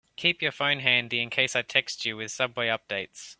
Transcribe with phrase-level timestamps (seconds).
[0.15, 3.29] Keep your phone handy in case I text you with subway updates.